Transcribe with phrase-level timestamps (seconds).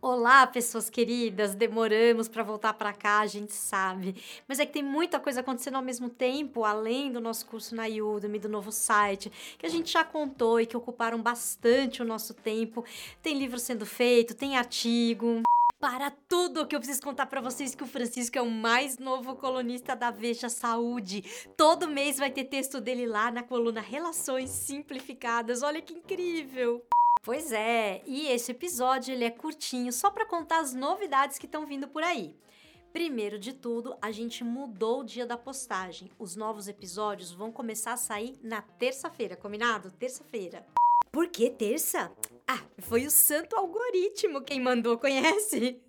[0.00, 1.56] Olá, pessoas queridas.
[1.56, 4.14] Demoramos para voltar para cá, a gente sabe.
[4.46, 7.86] Mas é que tem muita coisa acontecendo ao mesmo tempo, além do nosso curso na
[7.88, 12.32] Udemy, do novo site, que a gente já contou e que ocuparam bastante o nosso
[12.32, 12.84] tempo.
[13.20, 15.42] Tem livro sendo feito, tem artigo.
[15.80, 19.34] Para tudo que eu preciso contar para vocês que o Francisco é o mais novo
[19.34, 21.24] colunista da Veja Saúde.
[21.56, 25.60] Todo mês vai ter texto dele lá na coluna Relações Simplificadas.
[25.64, 26.84] Olha que incrível!
[27.22, 31.66] Pois é, e esse episódio ele é curtinho só para contar as novidades que estão
[31.66, 32.34] vindo por aí.
[32.92, 36.10] Primeiro de tudo, a gente mudou o dia da postagem.
[36.18, 39.90] Os novos episódios vão começar a sair na terça-feira, combinado?
[39.90, 40.66] Terça-feira.
[41.12, 42.10] Por que terça?
[42.46, 45.80] Ah, foi o santo algoritmo quem mandou, conhece?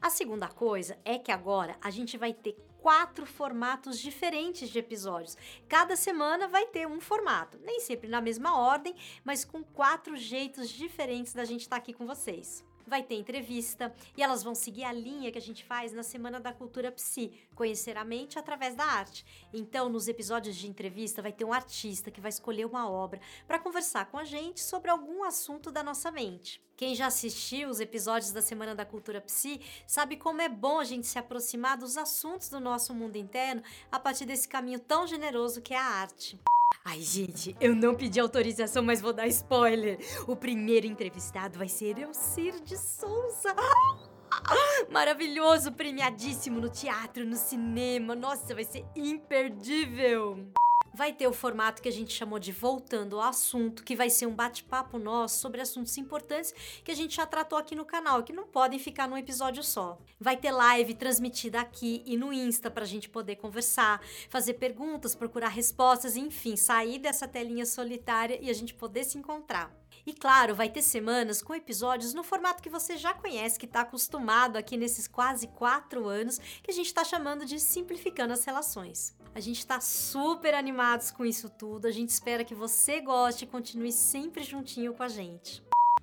[0.00, 5.36] A segunda coisa é que agora a gente vai ter quatro formatos diferentes de episódios.
[5.68, 10.68] Cada semana vai ter um formato, nem sempre na mesma ordem, mas com quatro jeitos
[10.68, 14.84] diferentes da gente estar tá aqui com vocês vai ter entrevista e elas vão seguir
[14.84, 18.74] a linha que a gente faz na Semana da Cultura Psi, conhecer a mente através
[18.74, 19.24] da arte.
[19.52, 23.58] Então, nos episódios de entrevista, vai ter um artista que vai escolher uma obra para
[23.58, 26.60] conversar com a gente sobre algum assunto da nossa mente.
[26.76, 30.84] Quem já assistiu os episódios da Semana da Cultura Psi sabe como é bom a
[30.84, 35.60] gente se aproximar dos assuntos do nosso mundo interno a partir desse caminho tão generoso
[35.60, 36.38] que é a arte.
[36.84, 39.98] Ai, gente, eu não pedi autorização, mas vou dar spoiler.
[40.26, 43.54] O primeiro entrevistado vai ser Elcir de Souza.
[44.90, 48.14] Maravilhoso, premiadíssimo no teatro, no cinema.
[48.14, 50.50] Nossa, vai ser imperdível
[50.98, 54.26] vai ter o formato que a gente chamou de Voltando ao Assunto, que vai ser
[54.26, 58.32] um bate-papo nosso sobre assuntos importantes que a gente já tratou aqui no canal, que
[58.32, 59.96] não podem ficar num episódio só.
[60.18, 65.14] Vai ter live transmitida aqui e no Insta para a gente poder conversar, fazer perguntas,
[65.14, 69.72] procurar respostas, enfim, sair dessa telinha solitária e a gente poder se encontrar.
[70.08, 73.82] E claro, vai ter semanas com episódios no formato que você já conhece, que está
[73.82, 79.14] acostumado aqui nesses quase quatro anos, que a gente está chamando de Simplificando as Relações.
[79.34, 81.86] A gente está super animados com isso tudo.
[81.86, 85.62] A gente espera que você goste e continue sempre juntinho com a gente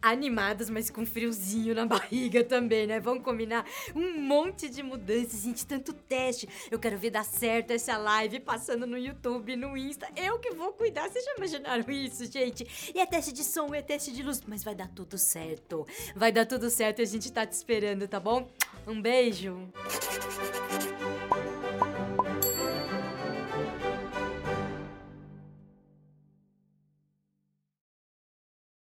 [0.10, 3.00] animadas, mas com friozinho na barriga também, né?
[3.00, 6.48] Vamos combinar um monte de mudanças, gente, tanto teste.
[6.70, 10.08] Eu quero ver dar certo essa live passando no YouTube, no Insta.
[10.16, 11.10] Eu que vou cuidar.
[11.10, 12.92] Vocês já imaginaram isso, gente?
[12.94, 15.86] E é teste de som, é teste de luz, mas vai dar tudo certo.
[16.16, 18.50] Vai dar tudo certo e a gente tá te esperando, tá bom?
[18.88, 19.68] Um beijo.